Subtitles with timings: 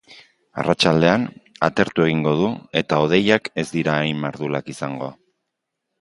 [0.61, 1.25] Arratsaldean,
[1.67, 2.49] atertu egingo du
[2.83, 5.15] eta hodeiak ez dira hain mardulak izango.